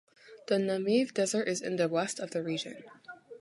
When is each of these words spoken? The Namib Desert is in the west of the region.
The 0.47 0.55
Namib 0.55 1.13
Desert 1.13 1.47
is 1.47 1.61
in 1.61 1.75
the 1.75 1.87
west 1.87 2.19
of 2.19 2.31
the 2.31 2.41
region. 2.41 2.85